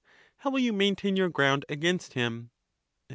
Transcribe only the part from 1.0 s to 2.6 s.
your ground against him